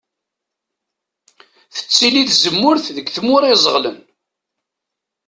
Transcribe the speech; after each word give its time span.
Tettili 1.75 2.23
tzemmurt 2.29 2.85
deg 2.95 3.07
tmura 3.15 3.47
izeɣlen. 3.53 3.97